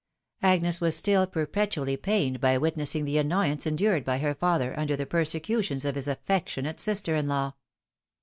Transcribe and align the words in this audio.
Agnes 0.41 0.81
was 0.81 0.95
still 0.95 1.27
perpetually 1.27 1.95
pained 1.95 2.41
by 2.41 2.57
witnessing 2.57 3.05
the 3.05 3.19
annoyance 3.19 3.67
endured 3.67 4.03
by 4.03 4.17
her 4.17 4.33
father 4.33 4.73
under 4.75 4.95
the 4.95 5.05
persecutions 5.05 5.85
of 5.85 5.93
his 5.93 6.07
affectionate 6.07 6.79
sister 6.79 7.15
in 7.15 7.27
law. 7.27 7.53